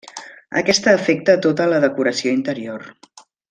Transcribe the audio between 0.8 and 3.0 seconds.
afecta a tota la decoració interior.